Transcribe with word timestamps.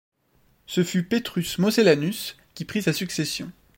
Ce 0.65 0.83
fut 0.83 1.03
Petrus 1.03 1.59
Mosellanus 1.59 2.35
qui 2.55 2.65
prit 2.65 2.81
sa 2.81 2.91
succession. 2.91 3.51